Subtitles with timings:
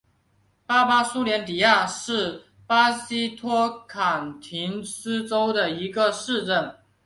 [0.65, 6.75] 巴巴苏兰迪亚是巴西托坎廷斯州的一个市镇。